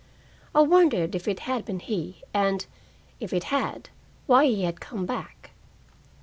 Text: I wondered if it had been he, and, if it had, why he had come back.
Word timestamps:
I 0.55 0.61
wondered 0.61 1.13
if 1.13 1.27
it 1.27 1.41
had 1.41 1.63
been 1.63 1.79
he, 1.79 2.23
and, 2.33 2.65
if 3.19 3.31
it 3.33 3.43
had, 3.53 3.89
why 4.25 4.47
he 4.47 4.63
had 4.63 4.79
come 4.81 5.05
back. 5.05 5.51